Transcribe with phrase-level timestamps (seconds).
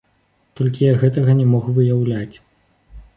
[0.59, 2.35] Толькі я гэтага не мог выяўляць.